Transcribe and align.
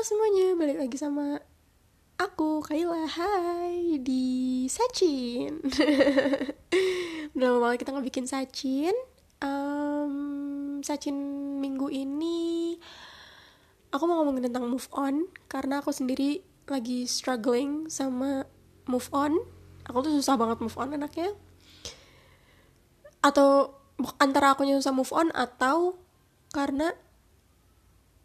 semuanya, 0.00 0.56
balik 0.56 0.80
lagi 0.80 0.96
sama 0.96 1.44
aku 2.16 2.64
Kaila. 2.64 3.04
Hai 3.04 4.00
di 4.00 4.64
Sacin. 4.64 5.60
Udah 7.36 7.48
lama 7.52 7.58
banget 7.68 7.84
kita 7.84 7.92
ngebikin 7.92 8.24
Sacin. 8.24 8.96
Um, 9.44 10.80
Sacin 10.80 11.16
minggu 11.60 11.92
ini 11.92 12.80
aku 13.92 14.08
mau 14.08 14.24
ngomongin 14.24 14.48
tentang 14.48 14.72
move 14.72 14.88
on 14.96 15.28
karena 15.52 15.84
aku 15.84 15.92
sendiri 15.92 16.40
lagi 16.64 17.04
struggling 17.04 17.92
sama 17.92 18.48
move 18.88 19.12
on. 19.12 19.36
Aku 19.84 20.00
tuh 20.00 20.16
susah 20.16 20.40
banget 20.40 20.64
move 20.64 20.80
on 20.80 20.96
anaknya. 20.96 21.36
Atau 23.20 23.76
antara 24.16 24.56
aku 24.56 24.64
susah 24.64 24.96
move 24.96 25.12
on 25.12 25.28
atau 25.36 26.00
karena 26.56 26.96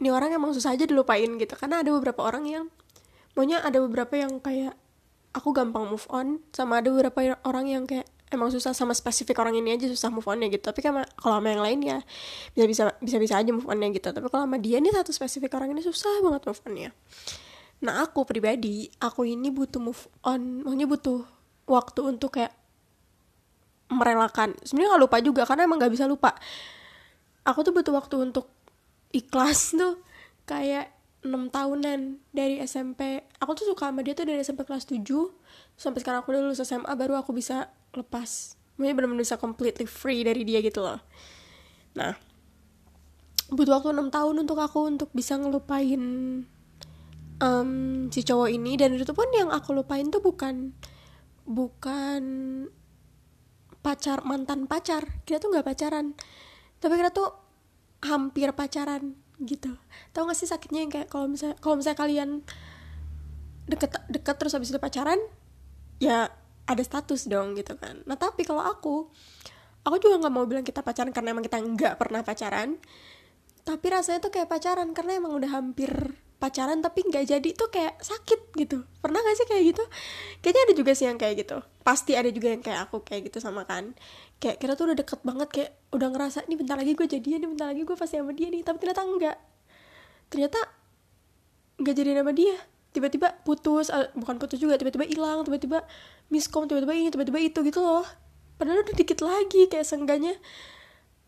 ini 0.02 0.12
orang 0.12 0.36
emang 0.36 0.52
susah 0.52 0.76
aja 0.76 0.84
dilupain 0.84 1.28
gitu. 1.40 1.54
Karena 1.56 1.80
ada 1.82 1.90
beberapa 1.94 2.24
orang 2.24 2.44
yang 2.48 2.66
maunya 3.36 3.60
ada 3.60 3.84
beberapa 3.84 4.16
yang 4.16 4.40
kayak 4.40 4.76
aku 5.36 5.52
gampang 5.52 5.92
move 5.92 6.08
on 6.08 6.40
sama 6.56 6.80
ada 6.80 6.88
beberapa 6.92 7.36
orang 7.44 7.68
yang 7.68 7.84
kayak 7.84 8.08
emang 8.32 8.52
susah 8.52 8.72
sama 8.76 8.92
spesifik 8.92 9.40
orang 9.40 9.56
ini 9.56 9.76
aja 9.76 9.88
susah 9.88 10.12
move 10.12 10.28
onnya 10.28 10.48
gitu. 10.52 10.68
Tapi 10.68 10.80
kan 10.84 11.04
kalau 11.20 11.40
sama 11.40 11.48
yang 11.52 11.64
lain 11.64 11.80
ya 11.84 11.98
bisa 12.56 12.66
bisa 12.68 12.84
bisa 13.00 13.18
bisa 13.20 13.36
aja 13.40 13.52
move 13.52 13.68
onnya 13.68 13.92
gitu. 13.92 14.12
Tapi 14.12 14.28
kalau 14.28 14.48
sama 14.48 14.58
dia 14.60 14.80
nih 14.80 14.92
satu 14.92 15.12
spesifik 15.12 15.56
orang 15.56 15.76
ini 15.76 15.84
susah 15.84 16.24
banget 16.24 16.48
move 16.48 16.62
onnya. 16.68 16.90
Nah 17.84 18.08
aku 18.08 18.24
pribadi 18.24 18.88
aku 19.04 19.28
ini 19.28 19.52
butuh 19.52 19.84
move 19.84 20.08
on 20.24 20.64
maksudnya 20.64 20.88
butuh 20.88 21.20
waktu 21.68 22.02
untuk 22.08 22.40
kayak 22.40 22.56
merelakan. 23.92 24.56
Sebenarnya 24.64 24.96
nggak 24.96 25.04
lupa 25.06 25.18
juga 25.22 25.42
karena 25.44 25.68
emang 25.68 25.78
nggak 25.78 25.94
bisa 25.94 26.08
lupa. 26.08 26.34
Aku 27.46 27.62
tuh 27.62 27.76
butuh 27.76 27.94
waktu 27.94 28.16
untuk 28.18 28.50
ikhlas 29.16 29.80
tuh 29.80 30.04
kayak 30.44 30.92
enam 31.26 31.50
tahunan 31.50 32.22
dari 32.30 32.62
SMP 32.62 33.26
aku 33.42 33.58
tuh 33.58 33.66
suka 33.74 33.90
sama 33.90 34.06
dia 34.06 34.14
tuh 34.14 34.30
dari 34.30 34.44
SMP 34.46 34.62
kelas 34.62 34.86
7 34.86 35.02
sampai 35.74 36.00
sekarang 36.04 36.22
aku 36.22 36.36
udah 36.36 36.42
lulus 36.46 36.62
SMA 36.62 36.92
baru 36.94 37.18
aku 37.18 37.34
bisa 37.34 37.72
lepas. 37.96 38.60
Maksudnya 38.76 38.94
benar-benar 38.94 39.24
bisa 39.24 39.40
completely 39.40 39.88
free 39.88 40.22
dari 40.22 40.44
dia 40.44 40.60
gitu 40.60 40.84
loh. 40.84 41.00
Nah 41.98 42.14
butuh 43.50 43.78
waktu 43.78 43.94
enam 43.94 44.10
tahun 44.10 44.42
untuk 44.42 44.58
aku 44.58 44.90
untuk 44.90 45.10
bisa 45.14 45.38
ngelupain 45.38 46.02
um, 47.42 47.72
si 48.10 48.22
cowok 48.22 48.50
ini. 48.52 48.78
Dan 48.78 48.98
itu 48.98 49.14
pun 49.16 49.30
yang 49.34 49.50
aku 49.50 49.74
lupain 49.74 50.08
tuh 50.10 50.22
bukan 50.22 50.76
bukan 51.46 52.24
pacar 53.82 54.26
mantan 54.26 54.66
pacar. 54.66 55.24
Kita 55.26 55.42
tuh 55.42 55.54
nggak 55.54 55.66
pacaran. 55.66 56.14
Tapi 56.82 56.94
kita 57.00 57.10
tuh 57.14 57.45
hampir 58.04 58.52
pacaran 58.52 59.16
gitu. 59.40 59.76
Tau 60.16 60.28
gak 60.28 60.38
sih 60.40 60.48
sakitnya 60.48 60.84
yang 60.88 60.92
kayak 60.92 61.08
kalau 61.12 61.28
misalnya 61.28 61.56
kalau 61.60 61.76
misalnya 61.80 62.00
kalian 62.00 62.30
deket 63.66 63.92
deket 64.08 64.36
terus 64.38 64.54
habis 64.54 64.70
itu 64.70 64.80
pacaran 64.80 65.18
ya 65.98 66.30
ada 66.66 66.84
status 66.84 67.30
dong 67.30 67.56
gitu 67.56 67.78
kan. 67.78 68.02
Nah 68.10 68.18
tapi 68.18 68.44
kalau 68.44 68.64
aku 68.64 69.10
aku 69.86 69.96
juga 70.02 70.26
nggak 70.26 70.34
mau 70.34 70.46
bilang 70.50 70.66
kita 70.66 70.82
pacaran 70.82 71.14
karena 71.14 71.38
emang 71.38 71.46
kita 71.46 71.62
nggak 71.62 71.96
pernah 72.02 72.26
pacaran 72.26 72.82
tapi 73.66 73.86
rasanya 73.90 74.22
tuh 74.22 74.34
kayak 74.34 74.50
pacaran 74.50 74.94
karena 74.94 75.18
emang 75.18 75.38
udah 75.38 75.50
hampir 75.54 76.18
pacaran 76.36 76.84
tapi 76.84 77.08
nggak 77.08 77.26
jadi 77.32 77.50
tuh 77.56 77.72
kayak 77.72 77.98
sakit 78.04 78.54
gitu. 78.60 78.84
Pernah 79.00 79.24
gak 79.24 79.36
sih 79.40 79.48
kayak 79.48 79.64
gitu? 79.72 79.84
Kayaknya 80.44 80.62
ada 80.68 80.74
juga 80.76 80.92
sih 80.92 81.06
yang 81.08 81.18
kayak 81.18 81.36
gitu. 81.48 81.58
Pasti 81.82 82.12
ada 82.14 82.30
juga 82.30 82.52
yang 82.52 82.62
kayak 82.62 82.90
aku 82.92 83.02
kayak 83.02 83.32
gitu 83.32 83.40
sama 83.40 83.64
kan. 83.64 83.96
Kayak 84.38 84.60
kita 84.60 84.74
tuh 84.76 84.92
udah 84.92 84.98
deket 85.00 85.20
banget 85.24 85.50
kayak 85.50 85.72
udah 85.96 86.08
ngerasa 86.12 86.44
nih 86.46 86.58
bentar 86.60 86.76
lagi 86.76 86.92
gue 86.94 87.08
jadian 87.08 87.40
nih 87.44 87.50
bentar 87.50 87.68
lagi 87.72 87.82
gue 87.88 87.98
pasti 87.98 88.16
sama 88.20 88.32
dia 88.36 88.48
nih. 88.52 88.62
Tapi 88.62 88.78
ternyata 88.80 89.02
enggak 89.08 89.38
ternyata 90.28 90.60
nggak 91.80 91.96
jadi 91.96 92.10
sama 92.20 92.34
dia. 92.36 92.56
Tiba-tiba 92.92 93.28
putus 93.44 93.92
bukan 94.16 94.36
putus 94.40 94.60
juga 94.60 94.80
tiba-tiba 94.80 95.04
hilang 95.08 95.44
tiba-tiba 95.44 95.84
miskom 96.32 96.68
tiba-tiba 96.68 96.94
ini 96.96 97.10
tiba-tiba 97.12 97.40
itu 97.40 97.60
gitu 97.64 97.80
loh. 97.80 98.08
Padahal 98.56 98.88
udah 98.88 98.96
dikit 98.96 99.20
lagi 99.20 99.68
kayak 99.68 99.84
seenggaknya 99.84 100.36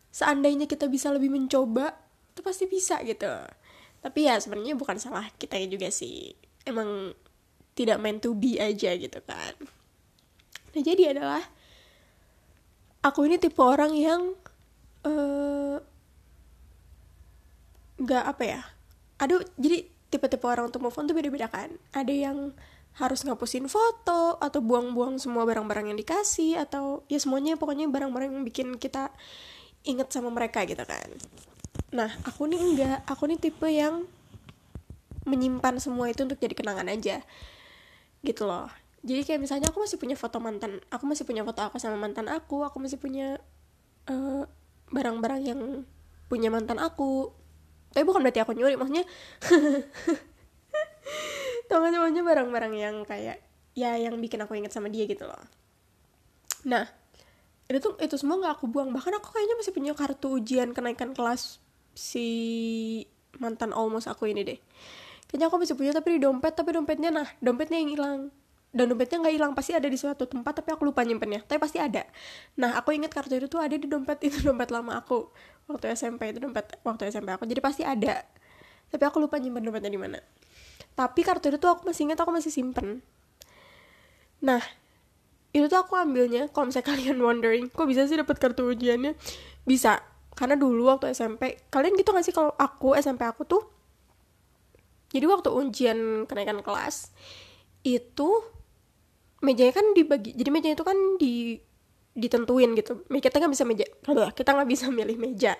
seandainya 0.08 0.64
kita 0.64 0.88
bisa 0.88 1.12
lebih 1.12 1.28
mencoba 1.28 1.92
itu 2.32 2.40
pasti 2.40 2.64
bisa 2.64 2.96
gitu 3.04 3.28
tapi 3.98 4.30
ya 4.30 4.38
sebenarnya 4.38 4.78
bukan 4.78 4.96
salah 5.00 5.26
kita 5.36 5.58
juga 5.66 5.90
sih. 5.90 6.34
Emang 6.62 7.14
tidak 7.74 7.98
meant 8.02 8.22
to 8.22 8.34
be 8.34 8.58
aja 8.58 8.94
gitu 8.94 9.20
kan. 9.22 9.54
Nah 10.74 10.82
jadi 10.82 11.14
adalah 11.16 11.42
aku 13.02 13.26
ini 13.26 13.38
tipe 13.38 13.58
orang 13.62 13.94
yang 13.94 14.34
nggak 17.98 18.24
uh, 18.26 18.30
apa 18.34 18.42
ya 18.44 18.60
aduh 19.18 19.40
jadi 19.56 19.86
tipe-tipe 20.08 20.44
orang 20.44 20.68
untuk 20.68 20.82
move 20.82 20.96
on 20.98 21.06
tuh 21.06 21.16
beda-beda 21.16 21.50
kan. 21.50 21.74
Ada 21.92 22.14
yang 22.14 22.54
harus 22.98 23.22
ngapusin 23.22 23.70
foto 23.70 24.42
atau 24.42 24.58
buang-buang 24.58 25.22
semua 25.22 25.46
barang-barang 25.46 25.94
yang 25.94 25.98
dikasih 25.98 26.58
atau 26.58 27.06
ya 27.06 27.22
semuanya 27.22 27.54
pokoknya 27.54 27.86
barang-barang 27.86 28.34
yang 28.34 28.42
bikin 28.42 28.68
kita 28.74 29.14
inget 29.86 30.10
sama 30.10 30.34
mereka 30.34 30.66
gitu 30.66 30.82
kan 30.82 31.06
nah 31.88 32.10
aku 32.24 32.48
nih 32.50 32.60
enggak. 32.60 32.98
Aku 33.08 33.26
nih 33.26 33.38
tipe 33.40 33.68
yang 33.68 34.04
menyimpan 35.28 35.76
semua 35.82 36.08
itu 36.08 36.24
untuk 36.24 36.40
jadi 36.40 36.54
kenangan 36.56 36.88
aja. 36.88 37.22
Gitu 38.22 38.42
loh. 38.44 38.68
Jadi 39.04 39.22
kayak 39.24 39.40
misalnya 39.40 39.70
aku 39.70 39.78
masih 39.82 39.96
punya 39.96 40.18
foto 40.18 40.42
mantan 40.42 40.82
aku 40.90 41.06
masih 41.06 41.22
punya 41.22 41.46
foto 41.46 41.62
aku 41.62 41.78
sama 41.78 41.94
mantan 41.94 42.26
aku 42.26 42.66
aku 42.66 42.82
masih 42.82 42.98
punya 42.98 43.38
eh, 44.10 44.42
barang-barang 44.90 45.42
yang 45.46 45.60
punya 46.26 46.50
mantan 46.50 46.82
aku. 46.82 47.30
Tapi 47.94 48.04
bukan 48.04 48.20
berarti 48.20 48.42
aku 48.42 48.52
nyuri 48.52 48.74
maksudnya 48.76 49.06
sih 52.18 52.24
barang-barang 52.26 52.74
yang 52.74 52.96
kayak 53.06 53.38
ya 53.78 53.94
yang 53.94 54.18
bikin 54.18 54.42
aku 54.42 54.58
inget 54.58 54.74
sama 54.74 54.90
dia 54.90 55.06
gitu 55.06 55.22
loh. 55.22 55.38
Nah 56.66 56.88
itu 57.70 57.94
itu 58.02 58.14
semua 58.18 58.42
nggak 58.42 58.58
aku 58.58 58.66
buang. 58.66 58.90
Bahkan 58.90 59.12
aku 59.22 59.28
kayaknya 59.30 59.54
masih 59.54 59.72
punya 59.76 59.92
kartu 59.94 60.40
ujian 60.40 60.74
kenaikan 60.74 61.14
kelas 61.14 61.62
si 61.98 62.28
mantan 63.42 63.74
almost 63.74 64.06
aku 64.06 64.30
ini 64.30 64.46
deh. 64.46 64.58
Kayaknya 65.26 65.46
aku 65.50 65.56
masih 65.58 65.74
punya 65.74 65.90
tapi 65.90 66.16
di 66.16 66.20
dompet 66.22 66.54
tapi 66.54 66.70
dompetnya 66.70 67.10
nah 67.10 67.26
dompetnya 67.42 67.82
yang 67.82 67.90
hilang. 67.90 68.20
Dan 68.70 68.94
dompetnya 68.94 69.18
nggak 69.18 69.34
hilang 69.34 69.52
pasti 69.58 69.74
ada 69.74 69.90
di 69.90 69.98
suatu 69.98 70.30
tempat 70.30 70.62
tapi 70.62 70.70
aku 70.70 70.86
lupa 70.86 71.02
nyimpennya. 71.02 71.42
Tapi 71.42 71.58
pasti 71.58 71.82
ada. 71.82 72.06
Nah 72.54 72.78
aku 72.78 72.94
ingat 72.94 73.10
kartu 73.10 73.34
itu 73.34 73.50
tuh 73.50 73.58
ada 73.58 73.74
di 73.74 73.90
dompet 73.90 74.22
itu 74.30 74.46
dompet 74.46 74.70
lama 74.70 74.94
aku. 74.94 75.26
Waktu 75.66 75.98
SMP 75.98 76.30
itu 76.30 76.38
dompet 76.38 76.78
waktu 76.86 77.10
SMP 77.10 77.34
aku. 77.34 77.44
Jadi 77.50 77.58
pasti 77.58 77.82
ada. 77.82 78.22
Tapi 78.88 79.02
aku 79.04 79.18
lupa 79.18 79.36
nyimpen 79.42 79.66
dompetnya 79.66 79.90
di 79.90 80.00
mana. 80.00 80.22
Tapi 80.94 81.20
kartu 81.26 81.50
itu 81.50 81.58
tuh 81.58 81.74
aku 81.74 81.90
masih 81.90 82.08
ingat 82.08 82.18
aku 82.22 82.30
masih 82.30 82.54
simpen. 82.54 83.02
Nah 84.38 84.62
itu 85.50 85.66
tuh 85.66 85.80
aku 85.80 85.98
ambilnya 85.98 86.46
kalau 86.52 86.70
misalnya 86.70 86.88
kalian 86.94 87.18
wondering 87.18 87.64
kok 87.72 87.84
bisa 87.90 88.06
sih 88.06 88.16
dapat 88.16 88.38
kartu 88.38 88.64
ujiannya? 88.70 89.18
Bisa 89.66 90.00
karena 90.38 90.54
dulu 90.54 90.86
waktu 90.86 91.10
SMP 91.10 91.58
kalian 91.66 91.98
gitu 91.98 92.14
gak 92.14 92.22
sih 92.22 92.30
kalau 92.30 92.54
aku 92.54 92.94
SMP 92.94 93.26
aku 93.26 93.42
tuh? 93.42 93.66
Jadi 95.10 95.26
waktu 95.26 95.50
ujian 95.50 96.30
kenaikan 96.30 96.62
kelas 96.62 97.10
itu 97.82 98.28
mejanya 99.42 99.74
kan 99.74 99.86
dibagi 99.98 100.34
jadi 100.38 100.50
meja 100.54 100.70
itu 100.70 100.84
kan 100.86 100.94
di 101.18 101.58
ditentuin 102.14 102.70
gitu. 102.78 103.02
Kita 103.10 103.42
nggak 103.42 103.50
bisa 103.50 103.66
meja 103.66 103.86
kita 104.38 104.50
nggak 104.54 104.68
bisa 104.70 104.86
milih 104.94 105.18
meja. 105.18 105.58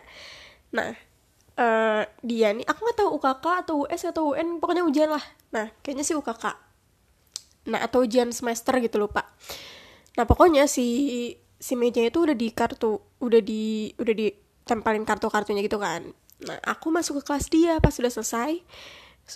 Nah 0.70 0.94
uh, 1.58 2.02
dia 2.22 2.54
nih 2.54 2.62
aku 2.62 2.78
nggak 2.78 2.98
tahu 3.02 3.08
UKK 3.18 3.44
atau 3.66 3.74
US 3.82 4.02
atau 4.06 4.22
UN 4.38 4.62
pokoknya 4.62 4.86
ujian 4.86 5.10
lah. 5.10 5.24
Nah 5.50 5.74
kayaknya 5.82 6.06
sih 6.06 6.14
UKK 6.14 6.70
nah 7.68 7.84
atau 7.84 8.06
ujian 8.06 8.30
semester 8.30 8.78
gitu 8.78 8.96
lupa. 9.02 9.26
Nah 10.14 10.22
pokoknya 10.22 10.70
si 10.70 10.86
si 11.58 11.74
meja 11.74 11.98
itu 11.98 12.22
udah 12.22 12.38
di 12.38 12.54
kartu 12.54 13.02
udah 13.18 13.42
di 13.42 13.90
udah 13.98 14.14
ditempelin 14.14 14.47
kartu 15.08 15.26
kartunya 15.32 15.64
gitu 15.64 15.80
kan. 15.80 16.12
Nah 16.44 16.58
aku 16.62 16.92
masuk 16.92 17.22
ke 17.22 17.32
kelas 17.32 17.46
dia 17.50 17.80
pas 17.82 17.90
sudah 17.90 18.12
selesai. 18.12 18.62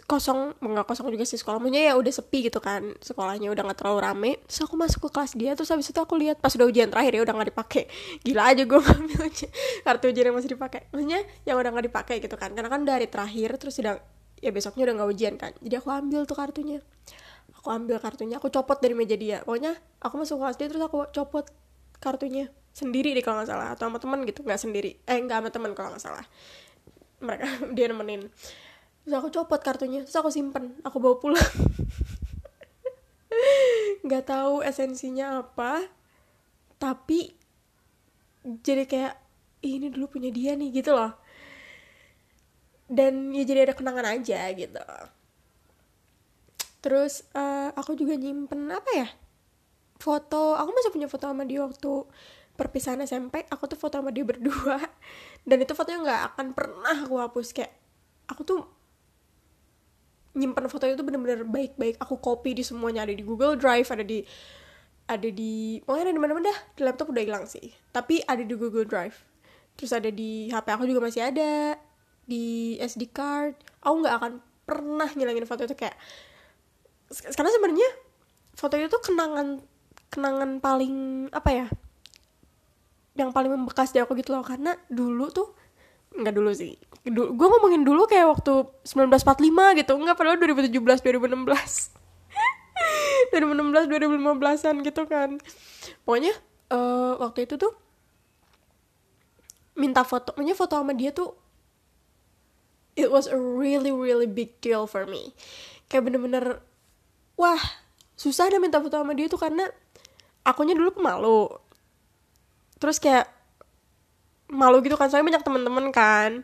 Kosong 0.08 0.56
nggak 0.56 0.88
kosong 0.88 1.12
juga 1.12 1.28
sih 1.28 1.36
sekolah. 1.36 1.60
Ya 1.68 1.96
udah 1.96 2.12
sepi 2.12 2.48
gitu 2.48 2.60
kan. 2.64 2.96
Sekolahnya 3.02 3.52
udah 3.52 3.64
nggak 3.64 3.78
terlalu 3.80 3.98
rame. 4.00 4.32
Terus 4.48 4.64
aku 4.64 4.74
masuk 4.78 5.08
ke 5.08 5.10
kelas 5.12 5.32
dia 5.36 5.52
terus 5.52 5.68
habis 5.68 5.88
itu 5.88 6.00
aku 6.00 6.16
lihat 6.16 6.40
pas 6.40 6.52
udah 6.56 6.64
ujian 6.64 6.88
terakhir 6.88 7.12
ya 7.16 7.22
udah 7.24 7.34
nggak 7.36 7.48
dipakai. 7.52 7.84
Gila 8.24 8.42
aja 8.52 8.62
gue 8.64 8.80
ngambil 8.86 9.20
kartu 9.84 10.04
ujian 10.08 10.24
yang 10.32 10.36
masih 10.36 10.50
dipakai. 10.56 10.80
Maksudnya 10.94 11.20
yang 11.44 11.56
udah 11.60 11.70
nggak 11.76 11.86
dipakai 11.92 12.16
gitu 12.24 12.36
kan. 12.40 12.56
Karena 12.56 12.70
kan 12.72 12.82
dari 12.88 13.06
terakhir 13.08 13.56
terus 13.60 13.76
udah 13.82 14.00
ya 14.40 14.50
besoknya 14.50 14.88
udah 14.88 14.94
nggak 15.02 15.10
ujian 15.12 15.34
kan. 15.36 15.52
Jadi 15.60 15.74
aku 15.76 15.88
ambil 15.92 16.24
tuh 16.24 16.36
kartunya. 16.38 16.78
Aku 17.60 17.68
ambil 17.68 18.00
kartunya 18.00 18.40
aku 18.40 18.48
copot 18.48 18.80
dari 18.80 18.96
meja 18.96 19.18
dia. 19.18 19.44
Pokoknya 19.44 19.76
aku 20.00 20.14
masuk 20.16 20.40
kelas 20.40 20.56
dia 20.56 20.72
terus 20.72 20.80
aku 20.80 21.04
copot 21.12 21.44
kartunya 22.00 22.50
sendiri 22.72 23.12
deh 23.12 23.20
kalau 23.20 23.40
nggak 23.40 23.50
salah 23.52 23.68
atau 23.76 23.88
sama 23.88 24.00
teman 24.00 24.24
gitu 24.24 24.40
nggak 24.42 24.60
sendiri. 24.60 24.96
Eh 25.04 25.16
nggak 25.20 25.38
sama 25.44 25.50
teman 25.52 25.72
kalau 25.76 25.88
nggak 25.92 26.04
salah. 26.04 26.24
Mereka 27.20 27.46
dia 27.76 27.86
nemenin. 27.92 28.32
Terus 29.04 29.14
aku 29.18 29.28
copot 29.30 29.60
kartunya 29.60 30.02
terus 30.02 30.16
aku 30.16 30.32
simpen 30.32 30.80
aku 30.82 30.96
bawa 30.98 31.16
pulang. 31.20 31.52
Nggak 34.06 34.24
tahu 34.30 34.66
esensinya 34.66 35.46
apa 35.46 35.86
tapi 36.78 37.30
jadi 38.42 38.82
kayak 38.90 39.14
ini 39.62 39.94
dulu 39.94 40.18
punya 40.18 40.30
dia 40.34 40.58
nih 40.58 40.70
gitu 40.74 40.94
loh. 40.94 41.14
Dan 42.90 43.30
ya 43.30 43.46
jadi 43.46 43.70
ada 43.70 43.74
kenangan 43.78 44.06
aja 44.06 44.50
gitu. 44.54 44.82
Terus 46.82 47.22
uh, 47.34 47.70
aku 47.78 47.94
juga 47.94 48.18
nyimpen 48.18 48.66
apa 48.70 48.90
ya 48.90 49.08
foto 50.02 50.58
aku 50.58 50.70
masih 50.74 50.90
punya 50.90 51.06
foto 51.06 51.30
sama 51.30 51.46
dia 51.46 51.62
waktu 51.62 51.92
perpisahan 52.52 53.00
SMP 53.02 53.48
aku 53.48 53.64
tuh 53.68 53.78
foto 53.80 53.98
sama 53.98 54.12
dia 54.12 54.24
berdua. 54.26 54.78
Dan 55.48 55.64
itu 55.64 55.72
fotonya 55.72 55.98
nggak 56.04 56.22
akan 56.34 56.46
pernah 56.52 56.96
aku 57.04 57.16
hapus. 57.18 57.56
Kayak 57.56 57.72
aku 58.28 58.42
tuh 58.44 58.60
nyimpen 60.32 60.68
foto 60.68 60.88
itu 60.88 61.02
bener-bener 61.04 61.44
baik-baik. 61.44 61.96
Aku 62.00 62.20
copy 62.20 62.56
di 62.56 62.64
semuanya. 62.64 63.04
Ada 63.08 63.14
di 63.16 63.24
Google 63.24 63.56
Drive 63.56 63.88
ada 63.90 64.04
di 64.04 64.22
ada 65.02 65.28
di 65.28 65.82
pokoknya 65.82 66.04
ada 66.08 66.14
di 66.14 66.22
mana-mana 66.22 66.44
dah. 66.52 66.58
Di 66.76 66.80
laptop 66.84 67.10
udah 67.10 67.22
hilang 67.24 67.44
sih. 67.48 67.72
Tapi 67.90 68.22
ada 68.24 68.44
di 68.44 68.54
Google 68.54 68.86
Drive. 68.86 69.16
Terus 69.76 69.92
ada 69.96 70.10
di 70.12 70.52
HP 70.52 70.66
aku 70.68 70.84
juga 70.84 71.08
masih 71.08 71.24
ada. 71.24 71.76
Di 72.28 72.76
SD 72.78 73.10
card. 73.10 73.56
Aku 73.82 74.04
nggak 74.04 74.14
akan 74.20 74.32
pernah 74.68 75.08
ngilangin 75.10 75.48
foto 75.48 75.64
itu. 75.64 75.74
Kayak 75.74 75.96
karena 77.12 77.50
sebenarnya 77.52 77.90
foto 78.56 78.74
itu 78.76 78.98
kenangan 79.04 79.60
kenangan 80.12 80.60
paling 80.60 81.26
apa 81.32 81.50
ya 81.52 81.66
yang 83.12 83.30
paling 83.32 83.52
membekas 83.52 83.92
di 83.92 84.00
aku 84.00 84.16
gitu 84.16 84.32
loh. 84.32 84.44
Karena 84.44 84.76
dulu 84.88 85.28
tuh 85.32 85.52
nggak 86.12 86.34
dulu 86.34 86.50
sih. 86.52 86.76
Gue 87.08 87.48
ngomongin 87.48 87.82
dulu 87.84 88.04
kayak 88.06 88.28
waktu 88.38 88.68
1945 88.84 89.80
gitu. 89.80 89.92
Nggak 89.96 90.16
padahal 90.16 90.38
2017 90.40 90.72
2016 90.72 92.02
2016 93.32 93.88
2015an 93.88 94.74
gitu 94.84 95.02
kan. 95.08 95.30
Pokoknya 96.04 96.32
uh, 96.72 97.16
waktu 97.20 97.48
itu 97.48 97.56
tuh 97.56 97.72
minta 99.72 100.04
foto 100.04 100.36
pokoknya 100.36 100.52
foto 100.52 100.76
sama 100.76 100.92
dia 100.92 101.16
tuh 101.16 101.32
it 102.92 103.08
was 103.08 103.24
a 103.24 103.38
really 103.40 103.88
really 103.88 104.28
big 104.28 104.60
deal 104.60 104.84
for 104.84 105.08
me. 105.08 105.32
Kayak 105.88 106.12
bener-bener 106.12 106.60
wah 107.40 107.60
susah 108.16 108.52
deh 108.52 108.60
minta 108.60 108.78
foto 108.78 109.00
sama 109.00 109.16
dia 109.16 109.32
tuh 109.32 109.40
karena 109.40 109.64
akunya 110.44 110.76
dulu 110.76 111.00
pemalu 111.00 111.48
terus 112.82 112.98
kayak 112.98 113.30
malu 114.50 114.82
gitu 114.82 114.98
kan 114.98 115.06
saya 115.06 115.22
banyak 115.22 115.46
teman-teman 115.46 115.94
kan. 115.94 116.42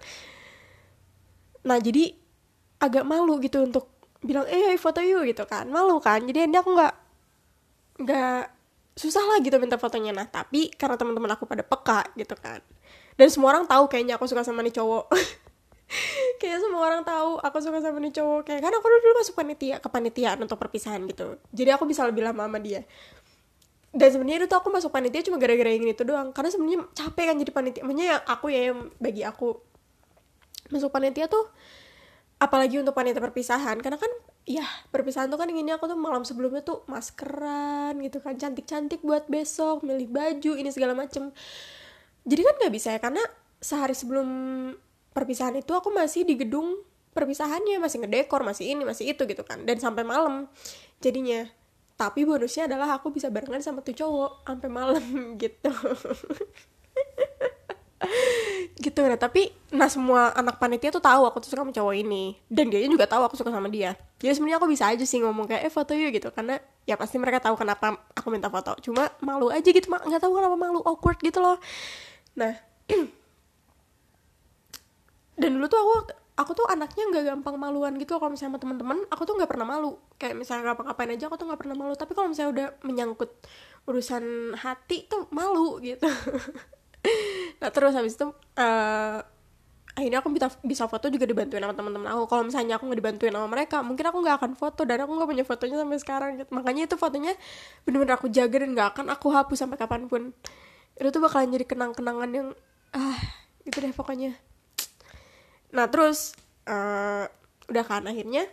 Nah 1.67 1.79
jadi 1.83 2.15
agak 2.79 3.03
malu 3.03 3.43
gitu 3.43 3.67
untuk 3.67 3.91
bilang 4.23 4.47
eh 4.47 4.79
foto 4.79 5.03
yuk 5.03 5.27
gitu 5.27 5.43
kan. 5.51 5.67
Malu 5.67 5.99
kan 5.99 6.23
jadi 6.23 6.47
ini 6.47 6.55
aku 6.55 6.79
nggak 6.79 6.95
nggak 8.07 8.43
susah 8.95 9.23
lah 9.27 9.43
gitu 9.43 9.59
minta 9.59 9.75
fotonya. 9.75 10.15
Nah 10.15 10.31
tapi 10.31 10.71
karena 10.79 10.95
teman-teman 10.95 11.35
aku 11.35 11.45
pada 11.51 11.67
peka 11.67 12.07
gitu 12.15 12.39
kan. 12.39 12.63
Dan 13.19 13.29
semua 13.35 13.59
orang 13.59 13.67
tahu 13.67 13.91
kayaknya 13.91 14.15
aku 14.15 14.31
suka 14.31 14.47
sama 14.47 14.63
nih 14.63 14.79
cowok. 14.79 15.11
Kayak 16.39 16.63
semua 16.63 16.87
orang 16.87 17.03
tahu 17.03 17.43
aku 17.43 17.59
suka 17.59 17.83
sama 17.83 17.99
nih 17.99 18.15
cowok. 18.15 18.47
Kayak 18.47 18.61
kan 18.63 18.73
aku 18.79 18.87
dulu 18.87 19.15
masuk 19.19 19.35
panitia 19.35 19.83
ke 19.83 19.89
panitiaan 19.91 20.39
untuk 20.39 20.55
perpisahan 20.55 21.03
gitu. 21.11 21.35
Jadi 21.51 21.75
aku 21.75 21.83
bisa 21.83 22.07
lebih 22.07 22.23
lama 22.23 22.47
sama 22.47 22.63
dia 22.63 22.87
dan 23.99 24.09
sebenarnya 24.15 24.47
itu 24.47 24.55
aku 24.55 24.71
masuk 24.71 24.95
panitia 24.95 25.27
cuma 25.27 25.43
gara-gara 25.43 25.75
ingin 25.75 25.91
itu 25.91 26.07
doang. 26.07 26.31
Karena 26.31 26.55
sebenarnya 26.55 26.87
capek 26.95 27.25
kan 27.35 27.37
jadi 27.43 27.51
panitia. 27.51 27.83
Maksudnya 27.83 28.07
yang 28.15 28.23
aku 28.31 28.47
ya 28.47 28.61
yang 28.71 28.79
bagi 29.03 29.23
aku. 29.27 29.59
Masuk 30.71 30.95
panitia 30.95 31.27
tuh 31.27 31.51
apalagi 32.39 32.79
untuk 32.79 32.95
panitia 32.95 33.19
perpisahan. 33.19 33.83
Karena 33.83 33.99
kan 33.99 34.13
ya 34.47 34.63
perpisahan 34.95 35.27
tuh 35.27 35.35
kan 35.35 35.51
inginnya 35.51 35.83
aku 35.83 35.91
tuh 35.91 35.99
malam 35.99 36.23
sebelumnya 36.23 36.63
tuh 36.63 36.87
maskeran 36.87 37.99
gitu 37.99 38.23
kan. 38.23 38.39
Cantik-cantik 38.39 39.03
buat 39.03 39.27
besok 39.27 39.83
milih 39.83 40.07
baju 40.15 40.53
ini 40.55 40.71
segala 40.71 40.95
macem. 40.95 41.35
Jadi 42.23 42.41
kan 42.47 42.55
nggak 42.63 42.73
bisa 42.73 42.95
ya 42.95 43.03
karena 43.03 43.25
sehari 43.59 43.99
sebelum 43.99 44.29
perpisahan 45.11 45.59
itu 45.59 45.75
aku 45.75 45.91
masih 45.91 46.23
di 46.23 46.39
gedung 46.39 46.87
perpisahannya. 47.19 47.83
Masih 47.83 48.07
ngedekor 48.07 48.47
masih 48.47 48.79
ini 48.79 48.87
masih 48.87 49.11
itu 49.11 49.27
gitu 49.27 49.43
kan. 49.43 49.67
Dan 49.67 49.83
sampai 49.83 50.07
malam 50.07 50.47
jadinya 51.03 51.51
tapi 51.99 52.23
bonusnya 52.23 52.71
adalah 52.71 52.95
aku 52.95 53.11
bisa 53.11 53.27
barengan 53.27 53.59
sama 53.59 53.83
tuh 53.83 53.91
cowok 53.91 54.47
sampai 54.47 54.71
malam 54.71 55.03
gitu. 55.43 55.73
Gitu 58.79 59.01
nah 59.03 59.19
tapi 59.19 59.51
nah 59.75 59.91
semua 59.91 60.31
anak 60.39 60.63
panitia 60.63 60.95
tuh 60.95 61.03
tahu 61.03 61.27
aku 61.27 61.43
tuh 61.43 61.51
suka 61.51 61.67
sama 61.67 61.75
cowok 61.75 61.95
ini. 61.99 62.39
Dan 62.47 62.71
dia 62.71 62.87
juga 62.87 63.11
tahu 63.11 63.27
aku 63.27 63.35
suka 63.35 63.51
sama 63.51 63.67
dia. 63.67 63.99
Jadi 64.23 64.31
sebenarnya 64.39 64.63
aku 64.63 64.71
bisa 64.71 64.87
aja 64.87 65.03
sih 65.03 65.19
ngomong 65.19 65.51
kayak 65.51 65.67
eh 65.67 65.73
foto 65.75 65.99
yuk 65.99 66.15
gitu. 66.15 66.31
Karena 66.31 66.63
ya 66.87 66.95
pasti 66.95 67.19
mereka 67.19 67.43
tahu 67.43 67.59
kenapa 67.59 67.99
aku 68.15 68.31
minta 68.31 68.47
foto. 68.47 68.79
Cuma 68.79 69.11
malu 69.19 69.51
aja 69.51 69.67
gitu 69.67 69.91
nggak 69.91 70.23
tahu 70.23 70.39
kenapa 70.39 70.55
malu 70.55 70.79
awkward 70.87 71.19
gitu 71.19 71.43
loh. 71.43 71.59
Nah 72.39 72.55
dan 75.43 75.51
dulu 75.59 75.67
tuh 75.67 75.79
aku 75.83 75.95
aku 76.39 76.55
tuh 76.55 76.67
anaknya 76.71 77.03
nggak 77.11 77.25
gampang 77.35 77.59
maluan 77.59 77.99
gitu 77.99 78.15
kalau 78.23 78.31
misalnya 78.31 78.55
sama 78.55 78.63
teman-teman 78.63 78.99
aku 79.11 79.27
tuh 79.27 79.35
nggak 79.35 79.51
pernah 79.51 79.67
malu. 79.67 79.99
Kayak 80.15 80.39
misalnya 80.39 80.71
ngapa-ngapain 80.71 81.11
aja 81.11 81.25
aku 81.27 81.35
tuh 81.35 81.47
nggak 81.51 81.61
pernah 81.67 81.77
malu. 81.77 81.95
Tapi 81.99 82.13
kalau 82.15 82.31
misalnya 82.31 82.51
udah 82.55 82.67
menyangkut 82.87 83.31
urusan 83.91 84.55
hati 84.55 85.11
tuh 85.11 85.27
malu 85.35 85.83
gitu. 85.83 86.07
Nah 87.59 87.71
terus 87.73 87.95
habis 87.95 88.19
itu 88.19 88.27
uh, 88.59 89.19
akhirnya 89.95 90.19
aku 90.23 90.31
bisa 90.31 90.47
bisa 90.63 90.85
foto 90.87 91.11
juga 91.11 91.25
dibantuin 91.27 91.63
sama 91.63 91.75
teman-teman 91.75 92.11
aku. 92.11 92.31
Kalau 92.31 92.43
misalnya 92.47 92.79
aku 92.79 92.87
nggak 92.91 93.01
dibantuin 93.01 93.33
sama 93.35 93.49
mereka 93.49 93.83
mungkin 93.83 94.05
aku 94.07 94.19
nggak 94.23 94.37
akan 94.39 94.53
foto 94.59 94.83
dan 94.87 95.03
aku 95.07 95.11
nggak 95.17 95.31
punya 95.31 95.45
fotonya 95.47 95.77
sampai 95.83 95.99
sekarang 95.99 96.31
gitu. 96.39 96.51
Makanya 96.55 96.83
itu 96.91 96.95
fotonya 96.95 97.33
bener-bener 97.87 98.15
aku 98.19 98.31
jaga 98.31 98.63
dan 98.63 98.71
nggak 98.79 98.89
akan 98.95 99.07
aku 99.15 99.27
hapus 99.31 99.59
sampai 99.59 99.79
kapan 99.79 100.07
pun. 100.11 100.31
Itu 100.99 101.09
tuh 101.11 101.23
bakalan 101.23 101.55
jadi 101.55 101.67
kenang-kenangan 101.67 102.31
yang 102.35 102.49
ah 102.93 103.19
itu 103.67 103.79
deh 103.79 103.95
pokoknya 103.95 104.39
nah 105.69 105.87
terus 105.89 106.35
uh, 106.69 107.29
udah 107.69 107.85
kan 107.85 108.05
akhirnya? 108.09 108.49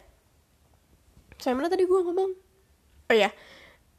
Saya 1.40 1.56
mana 1.56 1.72
tadi 1.72 1.88
gue 1.88 2.00
ngomong? 2.00 2.32
Oh 3.06 3.16
ya 3.16 3.30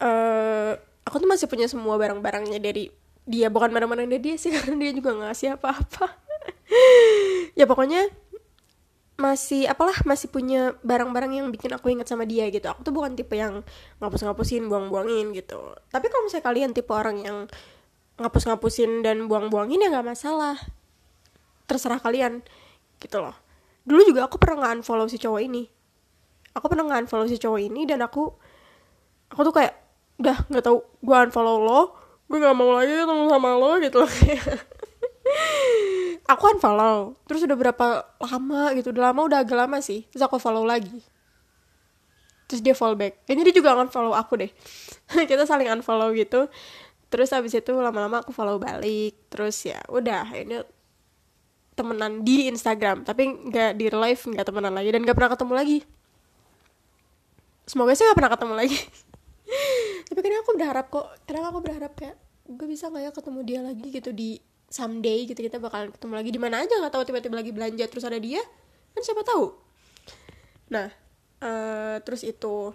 uh, 0.00 0.72
aku 1.06 1.22
tuh 1.22 1.28
masih 1.28 1.46
punya 1.48 1.66
semua 1.70 1.96
barang-barangnya 1.96 2.60
dari 2.60 2.90
dia. 3.24 3.48
Bukan 3.48 3.72
mana-mana 3.72 4.04
dia 4.06 4.36
sih 4.36 4.52
karena 4.56 4.76
dia 4.76 4.92
juga 4.92 5.16
ngasih 5.16 5.56
apa-apa. 5.56 6.06
Ya 7.56 7.64
pokoknya 7.64 8.12
masih 9.16 9.64
apalah 9.64 9.96
masih 10.04 10.28
punya 10.28 10.76
barang-barang 10.84 11.40
yang 11.40 11.48
bikin 11.48 11.72
aku 11.72 11.88
ingat 11.88 12.04
sama 12.04 12.28
dia 12.28 12.52
gitu. 12.52 12.68
Aku 12.68 12.84
tuh 12.84 12.92
bukan 12.92 13.16
tipe 13.16 13.32
yang 13.32 13.64
ngapus-ngapusin 13.96 14.68
buang-buangin 14.68 15.32
gitu. 15.32 15.72
Tapi 15.88 16.12
kalau 16.12 16.28
misalnya 16.28 16.44
kalian 16.44 16.70
tipe 16.76 16.92
orang 16.92 17.16
yang 17.24 17.38
ngapus-ngapusin 18.20 19.00
dan 19.00 19.24
buang-buangin 19.24 19.80
ya 19.80 19.88
nggak 19.88 20.04
masalah. 20.04 20.60
Terserah 21.64 21.96
kalian 21.96 22.44
gitu 23.00 23.20
loh. 23.20 23.36
Dulu 23.86 24.02
juga 24.02 24.26
aku 24.26 24.36
pernah 24.36 24.66
nggak 24.66 24.82
unfollow 24.82 25.06
si 25.06 25.20
cowok 25.20 25.40
ini. 25.42 25.64
Aku 26.56 26.66
pernah 26.66 26.88
nggak 26.88 27.06
unfollow 27.06 27.28
si 27.28 27.38
cowok 27.38 27.60
ini 27.60 27.84
dan 27.84 28.02
aku 28.02 28.32
aku 29.30 29.40
tuh 29.46 29.54
kayak 29.54 29.74
udah 30.16 30.36
nggak 30.48 30.64
tahu 30.64 30.80
gue 30.80 31.16
unfollow 31.28 31.60
lo 31.60 31.82
gue 32.26 32.40
gak 32.40 32.56
mau 32.56 32.72
lagi 32.72 32.90
ketemu 32.90 33.28
sama 33.28 33.50
lo 33.54 33.76
gitu 33.78 34.00
aku 36.32 36.42
kan 36.42 36.58
follow 36.58 37.14
terus 37.28 37.44
udah 37.44 37.54
berapa 37.54 37.86
lama 38.18 38.62
gitu 38.74 38.96
udah 38.96 39.12
lama 39.12 39.20
udah 39.28 39.38
agak 39.44 39.60
lama 39.60 39.78
sih 39.84 40.08
terus 40.10 40.24
aku 40.24 40.40
follow 40.40 40.64
lagi. 40.64 41.04
Terus 42.46 42.62
dia 42.62 42.74
follow 42.78 42.94
back. 42.94 43.26
Kayaknya 43.26 43.44
dia 43.50 43.54
juga 43.58 43.74
akan 43.74 43.88
follow 43.90 44.14
aku 44.14 44.38
deh. 44.38 44.50
Kita 45.30 45.42
saling 45.44 45.66
unfollow 45.66 46.14
gitu. 46.14 46.46
Terus 47.10 47.30
abis 47.34 47.58
itu 47.58 47.74
lama-lama 47.74 48.22
aku 48.22 48.30
follow 48.30 48.58
balik. 48.62 49.18
Terus 49.30 49.54
ya 49.66 49.82
udah 49.90 50.30
ini 50.34 50.62
temenan 51.76 52.24
di 52.24 52.48
Instagram 52.48 53.04
tapi 53.04 53.28
nggak 53.28 53.76
di 53.76 53.92
live 53.92 54.22
nggak 54.32 54.46
temenan 54.48 54.72
lagi 54.72 54.88
dan 54.96 55.00
nggak 55.04 55.16
pernah 55.16 55.32
ketemu 55.36 55.52
lagi. 55.52 55.78
Semoga 57.68 57.92
sih 57.92 58.08
nggak 58.08 58.18
pernah 58.18 58.32
ketemu 58.32 58.54
lagi. 58.56 58.78
Tapi 60.06 60.18
kadang 60.22 60.40
aku 60.46 60.52
berharap 60.54 60.86
kok 60.86 61.06
kadang 61.26 61.44
aku 61.50 61.58
berharap 61.62 61.92
kayak 61.98 62.16
gue 62.46 62.66
bisa 62.70 62.86
nggak 62.86 63.02
ya 63.02 63.10
ketemu 63.10 63.40
dia 63.42 63.60
lagi 63.60 63.86
gitu 63.90 64.10
di 64.14 64.38
someday 64.70 65.26
gitu 65.26 65.42
kita 65.42 65.58
bakalan 65.58 65.90
ketemu 65.90 66.14
lagi 66.14 66.30
di 66.30 66.38
mana 66.38 66.62
aja 66.62 66.78
nggak 66.78 66.94
tahu 66.94 67.02
tiba-tiba 67.06 67.34
lagi 67.42 67.50
belanja 67.50 67.84
terus 67.90 68.06
ada 68.06 68.18
dia. 68.22 68.38
Kan 68.94 69.02
siapa 69.02 69.26
tahu. 69.26 69.50
Nah 70.70 70.94
uh, 71.42 71.98
terus 72.06 72.22
itu. 72.22 72.70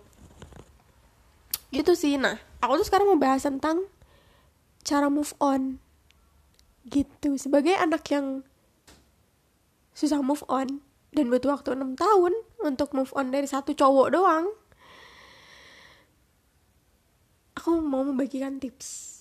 Gitu 1.71 1.91
sih. 1.95 2.19
Nah 2.19 2.35
aku 2.59 2.83
tuh 2.83 2.87
sekarang 2.91 3.07
mau 3.07 3.19
bahas 3.19 3.47
tentang 3.47 3.87
cara 4.83 5.07
move 5.07 5.31
on. 5.39 5.79
Gitu. 6.83 7.39
Sebagai 7.39 7.79
anak 7.79 8.03
yang 8.11 8.43
susah 9.91 10.23
move 10.23 10.43
on 10.47 10.79
dan 11.11 11.27
butuh 11.27 11.59
waktu 11.59 11.75
6 11.75 11.99
tahun 11.99 12.33
untuk 12.63 12.95
move 12.95 13.11
on 13.15 13.29
dari 13.29 13.47
satu 13.47 13.75
cowok 13.75 14.07
doang. 14.15 14.45
Aku 17.59 17.83
mau 17.83 18.01
membagikan 18.01 18.57
tips 18.57 19.19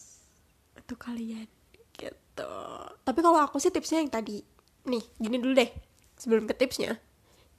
untuk 0.79 1.03
kalian 1.03 1.51
gitu. 1.99 2.55
Tapi 3.03 3.21
kalau 3.21 3.43
aku 3.43 3.59
sih 3.59 3.75
tipsnya 3.75 4.01
yang 4.01 4.11
tadi. 4.11 4.41
Nih 4.87 5.03
gini 5.19 5.37
dulu 5.43 5.53
deh 5.59 5.71
sebelum 6.17 6.47
ke 6.47 6.55
tipsnya. 6.55 6.97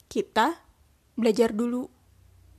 Kita 0.08 0.56
belajar 1.14 1.52
dulu. 1.52 1.86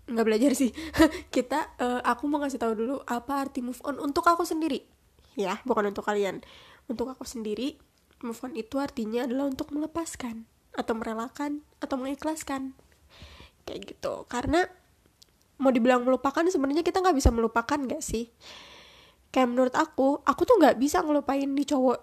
Nggak 0.07 0.25
belajar 0.29 0.51
sih. 0.53 0.71
Kita 1.35 1.73
uh, 1.81 2.01
aku 2.05 2.29
mau 2.29 2.39
ngasih 2.45 2.61
tahu 2.61 2.73
dulu 2.77 2.95
apa 3.09 3.49
arti 3.49 3.65
move 3.65 3.81
on 3.83 3.97
untuk 3.99 4.23
aku 4.29 4.45
sendiri. 4.45 4.85
Ya 5.33 5.57
bukan 5.65 5.89
untuk 5.89 6.05
kalian. 6.05 6.45
Untuk 6.85 7.09
aku 7.09 7.25
sendiri 7.25 7.81
move 8.23 8.39
on 8.41 8.55
itu 8.55 8.79
artinya 8.79 9.27
adalah 9.27 9.51
untuk 9.51 9.69
melepaskan 9.75 10.47
atau 10.73 10.93
merelakan 10.97 11.61
atau 11.77 11.95
mengikhlaskan. 11.99 12.73
Kayak 13.63 13.95
gitu. 13.95 14.25
Karena 14.25 14.65
mau 15.61 15.69
dibilang 15.69 16.01
melupakan 16.03 16.43
sebenarnya 16.43 16.81
kita 16.81 16.99
nggak 16.99 17.15
bisa 17.15 17.29
melupakan 17.29 17.77
gak 17.87 18.03
sih? 18.03 18.27
Kayak 19.33 19.47
menurut 19.49 19.75
aku 19.77 20.21
aku 20.25 20.41
tuh 20.45 20.57
nggak 20.61 20.77
bisa 20.77 21.01
ngelupain 21.01 21.47
di 21.47 21.63
cowok. 21.65 21.99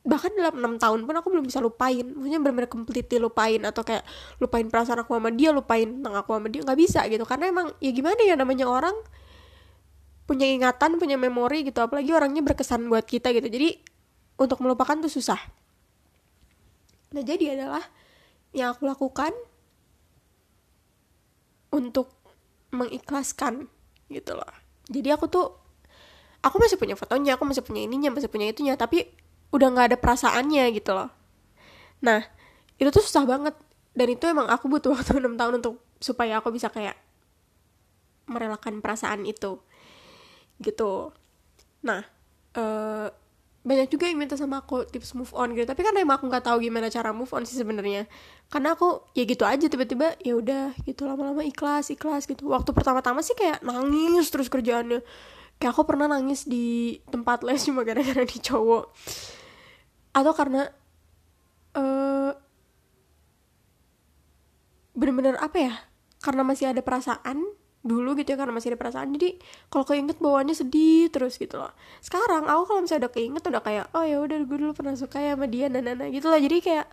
Bahkan 0.00 0.32
dalam 0.32 0.56
enam 0.56 0.74
tahun 0.80 1.04
pun 1.04 1.14
aku 1.16 1.28
belum 1.32 1.44
bisa 1.48 1.60
lupain. 1.60 2.02
Maksudnya 2.02 2.40
benar-benar 2.40 2.72
completely 2.72 3.20
lupain 3.20 3.60
atau 3.64 3.84
kayak 3.84 4.04
lupain 4.40 4.64
perasaan 4.68 5.04
aku 5.04 5.16
sama 5.16 5.30
dia 5.32 5.52
lupain 5.52 5.88
tentang 5.88 6.16
aku 6.16 6.36
sama 6.36 6.48
dia 6.48 6.60
nggak 6.64 6.78
bisa 6.80 7.04
gitu. 7.08 7.24
Karena 7.28 7.52
emang 7.52 7.66
ya 7.80 7.92
gimana 7.92 8.20
ya 8.24 8.34
namanya 8.36 8.66
orang? 8.68 8.96
Punya 10.24 10.48
ingatan 10.48 10.96
punya 10.96 11.20
memori 11.20 11.68
gitu. 11.68 11.84
Apalagi 11.84 12.12
orangnya 12.12 12.40
berkesan 12.40 12.88
buat 12.88 13.04
kita 13.04 13.32
gitu. 13.36 13.48
Jadi 13.48 13.80
untuk 14.40 14.64
melupakan 14.64 14.96
tuh 15.04 15.12
susah. 15.12 15.36
Nah 17.12 17.22
jadi 17.22 17.60
adalah 17.60 17.84
yang 18.56 18.72
aku 18.72 18.88
lakukan 18.88 19.36
untuk 21.70 22.08
mengikhlaskan 22.72 23.68
gitu 24.08 24.32
loh. 24.34 24.48
Jadi 24.88 25.08
aku 25.12 25.28
tuh 25.28 25.52
aku 26.40 26.56
masih 26.56 26.80
punya 26.80 26.96
fotonya 26.96 27.36
aku 27.36 27.44
masih 27.44 27.60
punya 27.60 27.84
ininya 27.84 28.10
masih 28.10 28.32
punya 28.32 28.48
itunya 28.48 28.74
tapi 28.80 29.04
udah 29.52 29.68
nggak 29.70 29.86
ada 29.94 29.98
perasaannya 30.00 30.64
gitu 30.72 30.96
loh. 30.96 31.12
Nah 32.00 32.24
itu 32.80 32.88
tuh 32.88 33.04
susah 33.04 33.28
banget. 33.28 33.52
Dan 33.92 34.06
itu 34.08 34.24
emang 34.24 34.48
aku 34.48 34.70
butuh 34.70 34.94
waktu 34.96 35.20
6 35.20 35.36
tahun 35.36 35.54
untuk 35.60 35.82
supaya 36.00 36.40
aku 36.40 36.48
bisa 36.48 36.72
kayak 36.72 36.96
merelakan 38.24 38.80
perasaan 38.80 39.28
itu 39.28 39.60
gitu. 40.62 41.12
Nah 41.84 42.06
uh, 42.56 43.10
banyak 43.60 43.92
juga 43.92 44.08
yang 44.08 44.16
minta 44.16 44.40
sama 44.40 44.64
aku 44.64 44.88
tips 44.88 45.12
move 45.12 45.32
on 45.36 45.52
gitu. 45.52 45.68
Tapi 45.68 45.84
kan 45.84 45.92
emang 45.92 46.16
aku 46.16 46.32
nggak 46.32 46.48
tahu 46.48 46.64
gimana 46.64 46.88
cara 46.88 47.12
move 47.12 47.28
on 47.36 47.44
sih 47.44 47.60
sebenarnya. 47.60 48.08
Karena 48.48 48.72
aku 48.72 49.04
ya 49.12 49.28
gitu 49.28 49.44
aja 49.44 49.68
tiba-tiba 49.68 50.16
ya 50.24 50.40
udah 50.40 50.72
gitu 50.88 51.04
lama-lama 51.04 51.44
ikhlas 51.44 51.92
ikhlas 51.92 52.24
gitu. 52.24 52.48
Waktu 52.48 52.72
pertama-tama 52.72 53.20
sih 53.20 53.36
kayak 53.36 53.60
nangis 53.60 54.32
terus 54.32 54.48
kerjaannya. 54.48 55.04
Kayak 55.60 55.72
aku 55.76 55.84
pernah 55.84 56.08
nangis 56.08 56.48
di 56.48 56.96
tempat 57.12 57.44
les 57.44 57.60
cuma 57.60 57.84
gara-gara 57.84 58.24
di 58.24 58.38
cowok. 58.40 58.96
Atau 60.16 60.32
karena 60.32 60.64
uh, 61.76 62.32
bener-bener 64.96 65.36
apa 65.36 65.58
ya? 65.60 65.74
Karena 66.24 66.48
masih 66.48 66.72
ada 66.72 66.80
perasaan 66.80 67.59
dulu 67.80 68.12
gitu 68.12 68.36
ya 68.36 68.36
karena 68.36 68.52
masih 68.52 68.76
ada 68.76 68.78
perasaan. 68.80 69.08
Jadi 69.16 69.40
kalau 69.72 69.84
keinget 69.88 70.20
bawaannya 70.20 70.52
sedih 70.52 71.08
terus 71.08 71.40
gitu 71.40 71.56
loh. 71.56 71.72
Sekarang 72.04 72.44
aku 72.44 72.62
kalau 72.68 72.80
misalnya 72.84 73.08
udah 73.08 73.12
keinget 73.16 73.42
udah 73.48 73.62
kayak 73.64 73.84
oh 73.96 74.04
ya 74.04 74.16
udah 74.20 74.36
gue 74.44 74.58
dulu 74.60 74.72
pernah 74.76 74.94
suka 74.96 75.18
ya 75.20 75.32
sama 75.36 75.48
dia 75.48 75.72
dan 75.72 75.88
nana 75.88 76.12
gitu 76.12 76.28
loh. 76.28 76.36
Jadi 76.36 76.56
kayak 76.60 76.86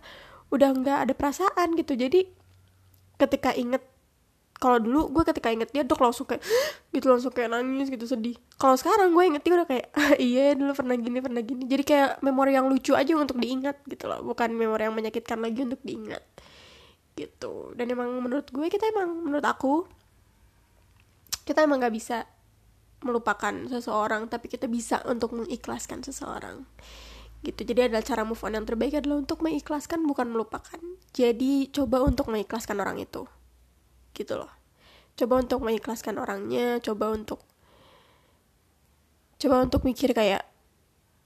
udah 0.48 0.68
nggak 0.72 0.98
ada 1.08 1.12
perasaan 1.12 1.76
gitu. 1.76 1.92
Jadi 1.92 2.20
ketika 3.20 3.52
inget 3.52 3.84
kalau 4.58 4.82
dulu 4.82 5.14
gue 5.14 5.22
ketika 5.30 5.54
inget 5.54 5.70
dia 5.70 5.86
tuh 5.86 5.94
langsung 6.02 6.26
kayak 6.26 6.42
gitu 6.96 7.06
langsung 7.12 7.32
kayak 7.36 7.52
nangis 7.52 7.92
gitu 7.92 8.08
sedih. 8.08 8.40
Kalau 8.56 8.74
sekarang 8.80 9.12
gue 9.12 9.24
inget 9.28 9.42
dia 9.44 9.54
udah 9.60 9.68
kayak 9.68 9.86
ah, 10.00 10.16
iya 10.16 10.56
dulu 10.56 10.72
pernah 10.72 10.96
gini 10.96 11.18
pernah 11.20 11.42
gini. 11.44 11.68
Jadi 11.68 11.82
kayak 11.84 12.24
memori 12.24 12.56
yang 12.56 12.64
lucu 12.64 12.96
aja 12.96 13.12
untuk 13.12 13.36
diingat 13.36 13.84
gitu 13.84 14.08
loh. 14.08 14.24
Bukan 14.24 14.56
memori 14.56 14.88
yang 14.88 14.96
menyakitkan 14.96 15.36
lagi 15.36 15.68
untuk 15.68 15.84
diingat 15.84 16.24
gitu. 17.12 17.76
Dan 17.76 17.92
emang 17.92 18.08
menurut 18.24 18.48
gue 18.48 18.66
kita 18.72 18.88
emang 18.88 19.26
menurut 19.26 19.44
aku 19.44 19.97
kita 21.48 21.64
emang 21.64 21.80
gak 21.80 21.96
bisa 21.96 22.28
melupakan 23.00 23.54
seseorang 23.72 24.28
tapi 24.28 24.52
kita 24.52 24.68
bisa 24.68 25.00
untuk 25.08 25.32
mengikhlaskan 25.32 26.04
seseorang. 26.04 26.68
Gitu. 27.40 27.62
Jadi 27.64 27.88
adalah 27.88 28.02
cara 28.02 28.26
move 28.26 28.42
on 28.44 28.58
yang 28.58 28.66
terbaik 28.66 28.98
adalah 28.98 29.22
untuk 29.22 29.40
mengikhlaskan 29.40 30.04
bukan 30.04 30.28
melupakan. 30.28 30.76
Jadi 31.14 31.72
coba 31.72 32.04
untuk 32.04 32.28
mengikhlaskan 32.28 32.76
orang 32.82 33.00
itu. 33.00 33.24
Gitu 34.12 34.34
loh. 34.36 34.50
Coba 35.16 35.40
untuk 35.40 35.64
mengikhlaskan 35.64 36.20
orangnya 36.20 36.78
coba 36.84 37.10
untuk 37.14 37.42
coba 39.38 39.62
untuk 39.62 39.86
mikir 39.86 40.12
kayak 40.12 40.42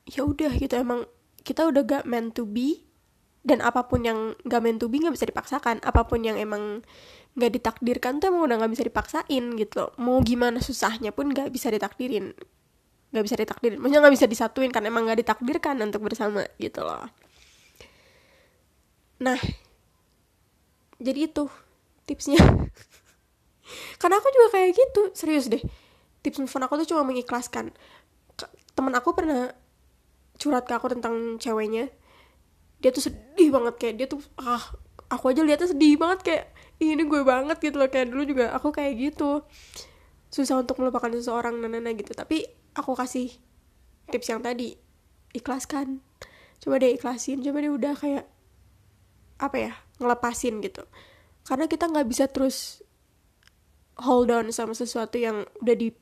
ya 0.04 0.22
udah 0.22 0.52
gitu. 0.54 0.76
Emang 0.76 1.08
kita 1.42 1.66
udah 1.66 1.82
gak 1.82 2.04
meant 2.04 2.36
to 2.36 2.44
be 2.44 2.84
dan 3.42 3.58
apa 3.58 3.90
pun 3.90 4.06
yang 4.06 4.38
gak 4.46 4.62
meant 4.62 4.78
to 4.78 4.92
be 4.92 5.00
gak 5.00 5.16
bisa 5.16 5.24
dipaksakan. 5.24 5.80
Apa 5.80 6.04
pun 6.04 6.20
yang 6.20 6.36
emang 6.36 6.84
nggak 7.32 7.50
ditakdirkan 7.56 8.20
tuh 8.20 8.28
emang 8.28 8.44
udah 8.44 8.56
nggak 8.60 8.72
bisa 8.76 8.84
dipaksain 8.84 9.44
gitu 9.56 9.74
loh. 9.80 9.90
Mau 9.96 10.20
gimana 10.20 10.60
susahnya 10.60 11.16
pun 11.16 11.32
nggak 11.32 11.48
bisa 11.48 11.72
ditakdirin. 11.72 12.36
Nggak 13.12 13.24
bisa 13.24 13.36
ditakdirin. 13.40 13.78
Maksudnya 13.80 14.00
nggak 14.04 14.14
bisa 14.16 14.26
disatuin 14.28 14.70
karena 14.72 14.92
emang 14.92 15.08
nggak 15.08 15.24
ditakdirkan 15.24 15.80
untuk 15.80 16.04
bersama 16.04 16.44
gitu 16.60 16.84
loh. 16.84 17.08
Nah 19.24 19.40
jadi 21.00 21.26
itu 21.26 21.48
tipsnya. 22.04 22.38
Karena 24.00 24.18
aku 24.20 24.28
juga 24.28 24.48
kayak 24.58 24.70
gitu 24.76 25.02
serius 25.16 25.48
deh. 25.48 25.62
Tips 26.22 26.38
move 26.38 26.52
aku 26.52 26.84
tuh 26.84 26.94
cuma 26.94 27.02
mengikhlaskan. 27.02 27.74
Temen 28.76 28.94
aku 28.94 29.10
pernah 29.16 29.50
curhat 30.38 30.66
ke 30.68 30.74
aku 30.74 30.92
tentang 30.92 31.38
ceweknya. 31.42 31.90
Dia 32.78 32.90
tuh 32.94 33.02
sedih 33.02 33.50
banget 33.50 33.74
kayak 33.78 33.94
dia 33.98 34.06
tuh 34.10 34.22
ah 34.38 34.62
aku 35.12 35.36
aja 35.36 35.44
liatnya 35.44 35.68
sedih 35.68 36.00
banget 36.00 36.20
kayak 36.24 36.44
ini 36.80 37.04
gue 37.04 37.22
banget 37.22 37.60
gitu 37.60 37.76
loh. 37.76 37.92
Kayak 37.92 38.16
dulu 38.16 38.22
juga 38.24 38.56
aku 38.56 38.72
kayak 38.72 38.92
gitu. 38.96 39.44
Susah 40.32 40.64
untuk 40.64 40.80
melupakan 40.80 41.12
seseorang 41.12 41.60
nana 41.60 41.92
gitu. 41.92 42.16
Tapi 42.16 42.48
aku 42.72 42.96
kasih 42.96 43.28
tips 44.08 44.32
yang 44.32 44.40
tadi 44.40 44.72
ikhlaskan. 45.36 46.00
Coba 46.58 46.80
deh 46.80 46.96
ikhlasin 46.96 47.44
coba 47.44 47.60
deh 47.60 47.70
udah 47.70 47.94
kayak 47.94 48.24
apa 49.36 49.56
ya 49.60 49.72
ngelepasin 50.00 50.64
gitu. 50.64 50.82
Karena 51.44 51.68
kita 51.68 51.90
nggak 51.90 52.08
bisa 52.08 52.24
terus 52.32 52.80
hold 54.00 54.32
on 54.32 54.48
sama 54.50 54.72
sesuatu 54.72 55.20
yang 55.20 55.44
udah 55.60 55.76
di 55.76 55.92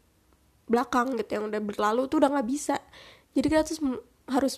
belakang 0.71 1.19
gitu 1.19 1.41
yang 1.41 1.45
udah 1.51 1.59
berlalu 1.59 2.07
tuh 2.07 2.23
udah 2.23 2.31
nggak 2.31 2.49
bisa. 2.49 2.79
Jadi 3.35 3.47
kita 3.51 3.67
terus 3.67 3.83
harus 4.31 4.55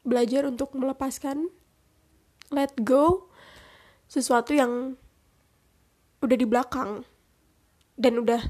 belajar 0.00 0.48
untuk 0.48 0.72
melepaskan 0.72 1.52
let 2.50 2.72
go 2.80 3.29
sesuatu 4.10 4.50
yang 4.50 4.98
udah 6.18 6.36
di 6.36 6.42
belakang 6.42 7.06
dan 7.94 8.18
udah 8.18 8.42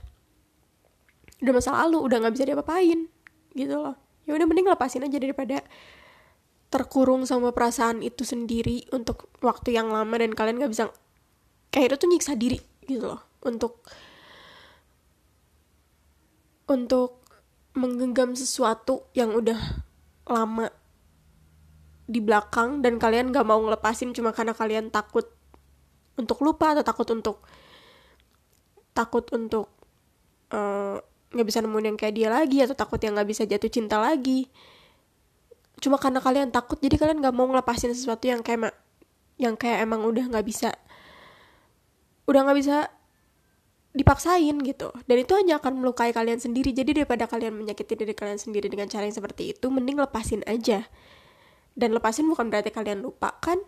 udah 1.45 1.52
masa 1.52 1.76
lalu 1.85 2.00
udah 2.00 2.17
nggak 2.25 2.35
bisa 2.35 2.49
diapa-apain 2.49 3.12
gitu 3.52 3.76
loh. 3.76 3.97
Ya 4.25 4.33
udah 4.37 4.47
mending 4.49 4.73
lepasin 4.73 5.05
aja 5.05 5.21
daripada 5.21 5.61
terkurung 6.73 7.29
sama 7.29 7.52
perasaan 7.52 8.00
itu 8.00 8.25
sendiri 8.25 8.88
untuk 8.95 9.29
waktu 9.45 9.76
yang 9.76 9.93
lama 9.93 10.17
dan 10.17 10.33
kalian 10.33 10.64
nggak 10.64 10.73
bisa 10.73 10.88
kayak 11.69 11.93
itu 11.93 11.97
tuh 12.00 12.09
nyiksa 12.09 12.33
diri 12.40 12.61
gitu 12.88 13.05
loh. 13.05 13.21
Untuk 13.45 13.85
untuk 16.71 17.21
menggenggam 17.76 18.33
sesuatu 18.33 19.11
yang 19.12 19.35
udah 19.35 19.59
lama 20.31 20.71
di 22.11 22.19
belakang 22.19 22.83
dan 22.83 22.99
kalian 22.99 23.31
gak 23.31 23.47
mau 23.47 23.59
ngelepasin 23.62 24.11
cuma 24.11 24.35
karena 24.35 24.55
kalian 24.55 24.90
takut 24.90 25.31
untuk 26.21 26.39
lupa 26.45 26.77
atau 26.77 26.85
takut 26.85 27.09
untuk 27.11 27.41
takut 28.93 29.25
untuk 29.33 29.67
eh, 30.53 30.97
nggak 31.31 31.47
uh, 31.47 31.49
bisa 31.49 31.65
nemuin 31.65 31.95
yang 31.95 31.99
kayak 31.99 32.15
dia 32.15 32.29
lagi 32.29 32.59
atau 32.61 32.77
takut 32.77 33.00
yang 33.00 33.17
nggak 33.17 33.29
bisa 33.29 33.43
jatuh 33.49 33.71
cinta 33.71 33.97
lagi. 33.97 34.50
Cuma 35.81 35.97
karena 35.97 36.21
kalian 36.21 36.53
takut 36.53 36.77
jadi 36.77 37.00
kalian 37.00 37.25
nggak 37.25 37.35
mau 37.35 37.49
ngelepasin 37.49 37.97
sesuatu 37.97 38.29
yang 38.29 38.45
kayak 38.45 38.77
yang 39.41 39.57
kayak 39.57 39.89
emang 39.89 40.05
udah 40.05 40.29
nggak 40.29 40.45
bisa 40.45 40.77
udah 42.29 42.41
nggak 42.45 42.59
bisa 42.61 42.77
dipaksain 43.91 44.55
gitu. 44.62 44.95
Dan 45.07 45.17
itu 45.19 45.33
hanya 45.35 45.59
akan 45.59 45.83
melukai 45.83 46.15
kalian 46.15 46.39
sendiri. 46.39 46.71
Jadi 46.71 47.03
daripada 47.03 47.27
kalian 47.27 47.59
menyakiti 47.59 47.99
diri 47.99 48.15
kalian 48.15 48.39
sendiri 48.39 48.71
dengan 48.71 48.87
cara 48.87 49.07
yang 49.07 49.17
seperti 49.17 49.57
itu 49.57 49.67
mending 49.67 49.99
lepasin 49.99 50.47
aja. 50.47 50.87
Dan 51.75 51.95
lepasin 51.97 52.27
bukan 52.29 52.50
berarti 52.50 52.71
kalian 52.71 53.03
lupa 53.03 53.39
kan 53.43 53.59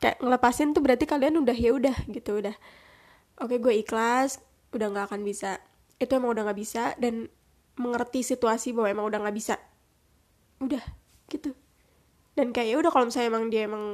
kayak 0.00 0.18
ngelepasin 0.18 0.72
tuh 0.72 0.80
berarti 0.80 1.04
kalian 1.04 1.38
udah 1.44 1.54
ya 1.54 1.70
udah 1.76 1.96
gitu 2.08 2.40
udah. 2.40 2.56
Oke 3.40 3.60
gue 3.60 3.84
ikhlas 3.84 4.40
udah 4.72 4.88
nggak 4.90 5.12
akan 5.12 5.22
bisa. 5.22 5.60
Itu 6.00 6.16
emang 6.16 6.32
udah 6.32 6.48
nggak 6.48 6.58
bisa 6.58 6.96
dan 6.96 7.28
mengerti 7.76 8.24
situasi 8.24 8.72
bahwa 8.72 8.88
emang 8.88 9.06
udah 9.12 9.20
nggak 9.20 9.36
bisa. 9.36 9.56
Udah 10.60 10.82
gitu. 11.28 11.52
Dan 12.34 12.56
kayak 12.56 12.68
ya 12.72 12.76
udah 12.80 12.90
kalau 12.90 13.06
misalnya 13.08 13.28
emang 13.36 13.44
dia 13.52 13.68
emang 13.68 13.84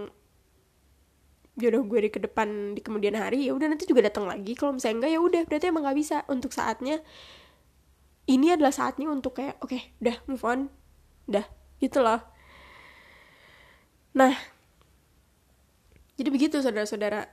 jodoh 1.56 1.82
gue 1.88 1.98
di 2.04 2.10
ke 2.12 2.20
depan 2.20 2.76
di 2.76 2.84
kemudian 2.84 3.16
hari 3.16 3.48
ya 3.48 3.56
udah 3.56 3.66
nanti 3.66 3.84
juga 3.90 4.06
datang 4.06 4.30
lagi. 4.30 4.54
Kalau 4.54 4.78
misalnya 4.78 5.02
enggak 5.02 5.12
ya 5.12 5.20
udah 5.20 5.42
berarti 5.50 5.66
emang 5.68 5.82
nggak 5.84 5.98
bisa. 5.98 6.16
Untuk 6.30 6.54
saatnya 6.54 7.02
ini 8.30 8.54
adalah 8.54 8.70
saatnya 8.74 9.10
untuk 9.10 9.42
kayak 9.42 9.58
oke 9.58 9.74
okay, 9.74 9.90
udah 9.98 10.16
move 10.30 10.44
on. 10.46 10.70
Udah 11.26 11.46
gitu 11.82 11.98
loh. 12.02 12.22
Nah 14.14 14.55
jadi 16.16 16.28
begitu 16.32 16.56
saudara-saudara. 16.64 17.28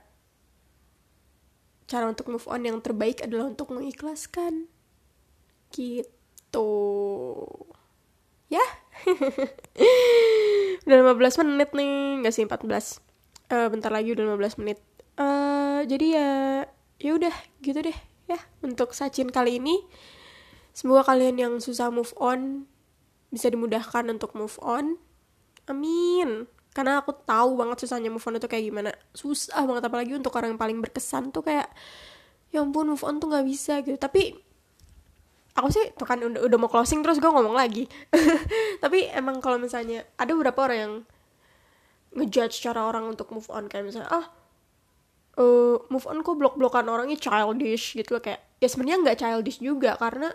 Cara 1.88 2.04
untuk 2.08 2.28
move 2.28 2.44
on 2.48 2.68
yang 2.68 2.78
terbaik 2.84 3.24
adalah 3.24 3.48
untuk 3.48 3.72
mengikhlaskan. 3.72 4.68
Gitu. 5.72 6.70
Ya. 8.52 8.64
Udah 10.84 10.96
15 11.00 11.40
menit 11.44 11.72
nih. 11.72 12.20
Nggak 12.20 12.34
sih 12.36 12.44
14 12.44 13.00
uh, 13.52 13.68
bentar 13.72 13.88
lagi 13.92 14.12
udah 14.12 14.36
15 14.36 14.60
menit. 14.60 14.78
Uh, 15.16 15.80
jadi 15.88 16.06
ya 16.16 16.30
ya 17.00 17.10
udah 17.16 17.34
gitu 17.64 17.80
deh 17.80 17.98
ya. 18.28 18.38
Untuk 18.60 18.92
Sachin 18.92 19.32
kali 19.32 19.60
ini 19.60 19.80
semoga 20.76 21.08
kalian 21.08 21.36
yang 21.40 21.54
susah 21.60 21.88
move 21.88 22.12
on 22.20 22.68
bisa 23.32 23.48
dimudahkan 23.48 24.12
untuk 24.12 24.36
move 24.36 24.56
on. 24.60 25.00
Amin 25.64 26.52
karena 26.74 26.98
aku 26.98 27.14
tahu 27.14 27.54
banget 27.54 27.86
susahnya 27.86 28.10
move 28.10 28.26
on 28.26 28.42
itu 28.42 28.50
kayak 28.50 28.66
gimana. 28.66 28.90
Susah 29.14 29.62
banget 29.62 29.86
apalagi 29.86 30.12
untuk 30.18 30.34
orang 30.34 30.58
yang 30.58 30.60
paling 30.60 30.78
berkesan 30.82 31.30
tuh 31.30 31.46
kayak 31.46 31.70
ya 32.50 32.66
ampun 32.66 32.90
move 32.90 33.04
on 33.06 33.22
tuh 33.22 33.30
nggak 33.30 33.46
bisa 33.46 33.78
gitu. 33.86 33.94
Tapi 33.94 34.34
aku 35.54 35.70
sih 35.70 35.94
tuh 35.94 36.02
kan 36.02 36.18
udah, 36.18 36.42
udah 36.42 36.58
mau 36.58 36.66
closing 36.66 36.98
terus 37.06 37.22
gue 37.22 37.30
ngomong 37.30 37.54
lagi. 37.54 37.86
Tapi 38.82 39.06
emang 39.14 39.38
kalau 39.38 39.62
misalnya 39.62 40.02
ada 40.18 40.34
beberapa 40.34 40.66
orang 40.66 40.78
yang 40.82 40.94
ngejudge 42.18 42.58
cara 42.58 42.90
orang 42.90 43.06
untuk 43.06 43.30
move 43.30 43.46
on. 43.54 43.70
Kayak 43.70 43.94
misalnya 43.94 44.10
ah 44.10 44.26
uh, 45.38 45.78
move 45.86 46.06
on 46.10 46.26
kok 46.26 46.34
blok-blokan 46.34 46.90
orangnya 46.90 47.22
childish 47.22 47.94
gitu 47.94 48.18
loh. 48.18 48.22
Kayak 48.26 48.42
ya 48.58 48.66
sebenarnya 48.66 48.98
nggak 48.98 49.18
childish 49.22 49.62
juga 49.62 49.94
karena 49.94 50.34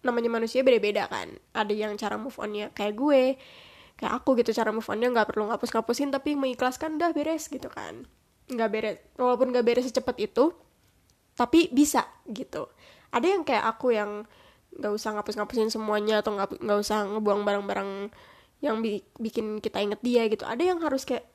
namanya 0.00 0.32
manusia 0.32 0.64
beda-beda 0.64 1.12
kan. 1.12 1.28
Ada 1.52 1.76
yang 1.76 1.92
cara 2.00 2.16
move 2.16 2.40
onnya 2.40 2.72
kayak 2.72 2.96
gue 2.96 3.36
kayak 3.94 4.12
aku 4.22 4.34
gitu 4.42 4.50
cara 4.50 4.74
move 4.74 4.86
onnya 4.90 5.10
nggak 5.10 5.34
perlu 5.34 5.50
ngapus-ngapusin 5.50 6.10
tapi 6.10 6.34
mengikhlaskan 6.34 6.98
dah 6.98 7.14
beres 7.14 7.46
gitu 7.46 7.70
kan. 7.70 8.06
Nggak 8.50 8.68
beres 8.70 8.96
walaupun 9.16 9.54
nggak 9.54 9.64
beres 9.64 9.86
secepat 9.86 10.18
itu 10.18 10.52
tapi 11.34 11.70
bisa 11.70 12.06
gitu. 12.30 12.70
Ada 13.14 13.26
yang 13.26 13.42
kayak 13.46 13.64
aku 13.64 13.94
yang 13.94 14.26
nggak 14.74 14.92
usah 14.94 15.14
ngapus-ngapusin 15.14 15.70
semuanya 15.70 16.18
atau 16.22 16.34
nggak 16.34 16.58
nggak 16.58 16.78
usah 16.82 17.06
ngebuang 17.06 17.46
barang-barang 17.46 17.90
yang 18.58 18.82
bi 18.82 19.02
bikin 19.18 19.62
kita 19.62 19.78
inget 19.78 20.02
dia 20.02 20.26
gitu. 20.26 20.42
Ada 20.42 20.62
yang 20.62 20.82
harus 20.82 21.06
kayak 21.06 21.26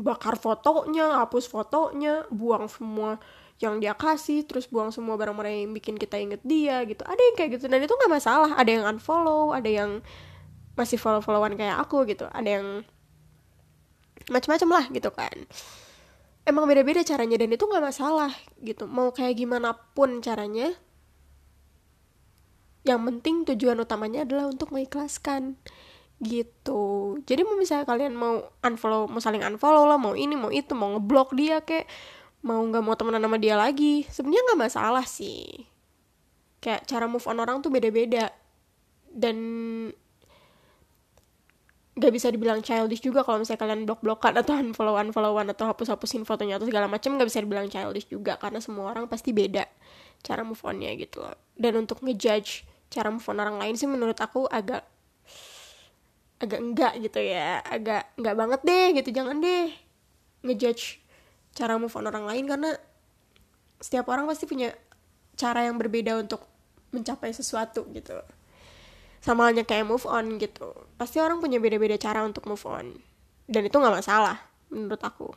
bakar 0.00 0.34
fotonya 0.40 1.20
hapus 1.22 1.46
fotonya 1.46 2.24
buang 2.32 2.66
semua 2.72 3.20
yang 3.60 3.76
dia 3.76 3.92
kasih 3.92 4.48
terus 4.48 4.64
buang 4.64 4.88
semua 4.88 5.20
barang-barang 5.20 5.68
yang 5.68 5.72
bikin 5.76 6.00
kita 6.00 6.16
inget 6.16 6.40
dia 6.42 6.82
gitu. 6.88 7.04
Ada 7.04 7.20
yang 7.20 7.34
kayak 7.36 7.50
gitu 7.60 7.64
dan 7.68 7.78
itu 7.84 7.92
nggak 7.92 8.12
masalah. 8.12 8.50
Ada 8.56 8.70
yang 8.80 8.84
unfollow 8.88 9.52
ada 9.52 9.68
yang 9.68 10.00
masih 10.74 10.98
follow-followan 10.98 11.54
kayak 11.58 11.78
aku 11.80 12.06
gitu. 12.06 12.26
Ada 12.30 12.60
yang 12.60 12.66
macam-macam 14.30 14.68
lah 14.70 14.84
gitu 14.92 15.10
kan. 15.10 15.36
Emang 16.46 16.64
beda-beda 16.64 17.04
caranya 17.04 17.36
dan 17.36 17.50
itu 17.52 17.64
nggak 17.66 17.84
masalah 17.84 18.32
gitu. 18.62 18.86
Mau 18.88 19.12
kayak 19.14 19.38
gimana 19.38 19.76
pun 19.94 20.22
caranya 20.24 20.72
yang 22.80 23.04
penting 23.04 23.44
tujuan 23.44 23.76
utamanya 23.76 24.24
adalah 24.24 24.48
untuk 24.48 24.72
mengikhlaskan 24.72 25.60
gitu. 26.20 27.16
Jadi 27.28 27.44
mau 27.44 27.56
misalnya 27.56 27.84
kalian 27.84 28.16
mau 28.16 28.40
unfollow 28.64 29.08
mau 29.08 29.20
saling 29.20 29.44
unfollow 29.44 29.84
lah 29.88 30.00
mau 30.00 30.16
ini 30.16 30.36
mau 30.36 30.48
itu 30.52 30.72
mau 30.72 30.96
ngeblok 30.96 31.36
dia 31.36 31.60
kayak 31.60 31.88
mau 32.40 32.60
nggak 32.64 32.80
mau 32.80 32.96
temenan 32.96 33.20
sama 33.20 33.36
dia 33.36 33.56
lagi 33.56 34.08
sebenarnya 34.08 34.42
nggak 34.52 34.60
masalah 34.64 35.04
sih. 35.04 35.68
Kayak 36.60 36.88
cara 36.88 37.04
move 37.08 37.24
on 37.24 37.40
orang 37.40 37.60
tuh 37.64 37.72
beda-beda. 37.72 38.32
Dan 39.10 39.36
gak 42.00 42.12
bisa 42.16 42.32
dibilang 42.32 42.64
childish 42.64 43.04
juga 43.04 43.20
kalau 43.20 43.44
misalnya 43.44 43.60
kalian 43.60 43.84
blok-blokan 43.84 44.32
atau 44.40 44.56
unfollow 44.56 44.96
unfollowan 44.96 45.52
atau 45.52 45.68
hapus-hapusin 45.68 46.24
fotonya 46.24 46.56
atau 46.56 46.64
segala 46.64 46.88
macam 46.88 47.20
gak 47.20 47.28
bisa 47.28 47.44
dibilang 47.44 47.68
childish 47.68 48.08
juga 48.08 48.40
karena 48.40 48.58
semua 48.64 48.88
orang 48.88 49.04
pasti 49.04 49.36
beda 49.36 49.68
cara 50.24 50.40
move 50.40 50.60
onnya 50.64 50.96
gitu 50.96 51.20
loh. 51.20 51.36
Dan 51.54 51.76
untuk 51.84 52.00
ngejudge 52.00 52.64
cara 52.88 53.12
move 53.12 53.24
on 53.28 53.38
orang 53.38 53.56
lain 53.60 53.74
sih 53.76 53.84
menurut 53.84 54.16
aku 54.16 54.48
agak 54.48 54.82
agak 56.40 56.60
enggak 56.60 56.92
gitu 57.04 57.20
ya. 57.20 57.60
Agak 57.60 58.16
enggak 58.16 58.34
banget 58.34 58.60
deh 58.64 58.86
gitu 58.96 59.08
jangan 59.12 59.36
deh 59.44 59.68
ngejudge 60.40 61.04
cara 61.52 61.76
move 61.76 61.92
on 61.92 62.08
orang 62.08 62.24
lain 62.24 62.44
karena 62.48 62.70
setiap 63.80 64.08
orang 64.08 64.24
pasti 64.24 64.48
punya 64.48 64.72
cara 65.36 65.68
yang 65.68 65.76
berbeda 65.76 66.16
untuk 66.20 66.44
mencapai 66.92 67.32
sesuatu 67.32 67.86
gitu 67.92 68.16
sama 69.20 69.48
halnya 69.48 69.68
kayak 69.68 69.84
move 69.84 70.08
on 70.08 70.40
gitu. 70.40 70.72
Pasti 70.96 71.20
orang 71.20 71.44
punya 71.44 71.60
beda-beda 71.60 72.00
cara 72.00 72.24
untuk 72.24 72.48
move 72.48 72.64
on. 72.64 72.96
Dan 73.44 73.68
itu 73.68 73.76
nggak 73.76 74.00
masalah 74.00 74.40
menurut 74.72 75.00
aku. 75.04 75.28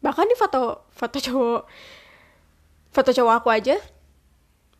Bahkan 0.00 0.26
di 0.32 0.36
foto 0.36 0.88
foto 0.88 1.18
cowok 1.20 1.62
foto 2.90 3.10
cowok 3.12 3.34
aku 3.44 3.48
aja 3.52 3.76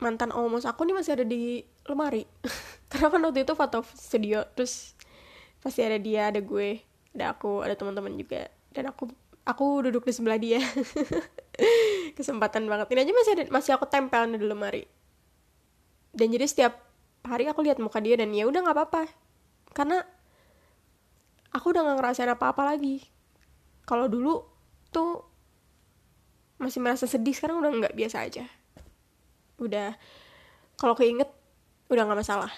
mantan 0.01 0.33
almost 0.33 0.65
aku 0.65 0.89
nih 0.89 0.97
masih 0.97 1.21
ada 1.21 1.25
di 1.29 1.61
lemari. 1.85 2.25
Karena 2.91 3.13
kan 3.13 3.21
waktu 3.21 3.45
itu 3.45 3.53
foto 3.53 3.85
studio 3.93 4.49
terus 4.57 4.97
pasti 5.61 5.85
ada 5.85 6.01
dia 6.01 6.33
ada 6.33 6.41
gue 6.41 6.81
ada 7.13 7.37
aku 7.37 7.61
ada 7.61 7.77
teman-teman 7.77 8.17
juga. 8.17 8.49
Dan 8.73 8.89
aku 8.89 9.13
aku 9.45 9.85
duduk 9.85 10.09
di 10.09 10.17
sebelah 10.17 10.41
dia. 10.41 10.65
Kesempatan 12.17 12.65
banget. 12.65 12.89
Ini 12.89 13.05
aja 13.05 13.13
masih 13.13 13.33
ada 13.37 13.45
masih 13.53 13.77
aku 13.77 13.85
tempel 13.85 14.25
di 14.33 14.41
lemari 14.41 14.89
dan 16.11 16.27
jadi 16.35 16.47
setiap 16.47 16.73
hari 17.25 17.47
aku 17.47 17.63
lihat 17.63 17.79
muka 17.79 18.01
dia 18.03 18.19
dan 18.19 18.33
ya 18.35 18.49
udah 18.49 18.61
nggak 18.65 18.77
apa-apa. 18.77 19.03
Karena 19.71 20.03
aku 21.55 21.71
udah 21.71 21.83
nggak 21.87 21.99
ngerasain 22.01 22.31
apa-apa 22.33 22.63
lagi. 22.75 23.07
Kalau 23.87 24.07
dulu 24.07 24.43
tuh 24.91 25.27
masih 26.61 26.83
merasa 26.83 27.09
sedih 27.09 27.33
sekarang 27.33 27.63
udah 27.63 27.71
nggak 27.71 27.97
biasa 27.97 28.27
aja. 28.27 28.45
Udah 29.61 29.95
kalau 30.77 30.99
keinget 30.99 31.31
udah 31.93 32.03
nggak 32.07 32.21
masalah. 32.27 32.53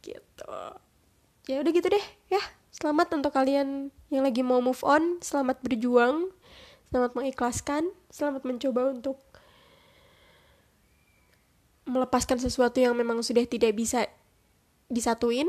Gitu. 0.00 0.54
Ya 1.50 1.60
udah 1.60 1.72
gitu 1.74 1.88
deh 1.90 2.04
ya. 2.30 2.42
Selamat 2.74 3.14
untuk 3.14 3.30
kalian 3.30 3.94
yang 4.10 4.26
lagi 4.26 4.42
mau 4.42 4.58
move 4.58 4.82
on. 4.82 5.22
Selamat 5.22 5.62
berjuang. 5.62 6.30
Selamat 6.90 7.14
mengikhlaskan. 7.18 7.90
Selamat 8.10 8.42
mencoba 8.46 8.94
untuk 8.94 9.18
melepaskan 11.84 12.40
sesuatu 12.40 12.80
yang 12.80 12.96
memang 12.96 13.20
sudah 13.20 13.44
tidak 13.44 13.76
bisa 13.76 14.08
disatuin 14.88 15.48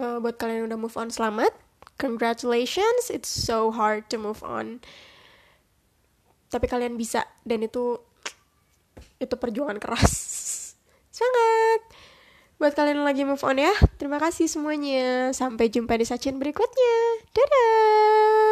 uh, 0.00 0.18
buat 0.20 0.36
kalian 0.40 0.64
yang 0.64 0.68
udah 0.72 0.80
move 0.80 0.96
on 0.96 1.12
selamat. 1.12 1.52
Congratulations 2.00 3.12
it's 3.12 3.28
so 3.28 3.68
hard 3.72 4.08
to 4.08 4.16
move 4.16 4.40
on. 4.40 4.80
Tapi 6.48 6.66
kalian 6.66 6.96
bisa 6.96 7.28
dan 7.44 7.60
itu 7.60 8.00
itu 9.20 9.34
perjuangan 9.36 9.76
keras. 9.76 10.12
Semangat 11.16 11.80
buat 12.60 12.76
kalian 12.76 13.00
yang 13.00 13.08
lagi 13.08 13.24
move 13.24 13.40
on 13.44 13.60
ya 13.60 13.72
terima 14.00 14.16
kasih 14.16 14.48
semuanya. 14.48 15.32
Sampai 15.36 15.68
jumpa 15.68 15.96
di 16.00 16.08
sajian 16.08 16.40
berikutnya. 16.40 16.96
Dadah 17.36 18.49